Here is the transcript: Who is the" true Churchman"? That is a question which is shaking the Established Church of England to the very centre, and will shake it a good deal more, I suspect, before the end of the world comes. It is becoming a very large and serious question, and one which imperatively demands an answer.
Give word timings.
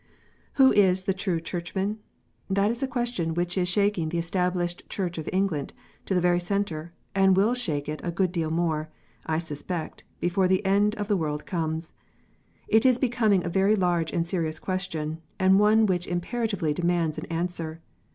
Who 0.53 0.71
is 0.71 1.03
the" 1.03 1.13
true 1.23 1.39
Churchman"? 1.39 1.99
That 2.49 2.71
is 2.71 2.81
a 2.81 2.87
question 2.87 3.35
which 3.35 3.55
is 3.55 3.67
shaking 3.69 4.09
the 4.09 4.17
Established 4.17 4.89
Church 4.89 5.19
of 5.19 5.29
England 5.31 5.73
to 6.07 6.15
the 6.15 6.19
very 6.21 6.39
centre, 6.39 6.91
and 7.13 7.37
will 7.37 7.53
shake 7.53 7.87
it 7.87 8.01
a 8.03 8.09
good 8.09 8.31
deal 8.31 8.49
more, 8.49 8.89
I 9.27 9.37
suspect, 9.37 10.03
before 10.19 10.47
the 10.47 10.65
end 10.65 10.95
of 10.95 11.07
the 11.07 11.15
world 11.15 11.45
comes. 11.45 11.93
It 12.67 12.83
is 12.83 12.97
becoming 12.97 13.45
a 13.45 13.49
very 13.49 13.75
large 13.75 14.11
and 14.11 14.27
serious 14.27 14.57
question, 14.57 15.21
and 15.37 15.59
one 15.59 15.85
which 15.85 16.07
imperatively 16.07 16.73
demands 16.73 17.19
an 17.19 17.27
answer. 17.27 17.79